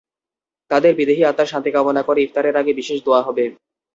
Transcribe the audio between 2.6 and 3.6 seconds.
আগে বিশেষ দোয়া হবে।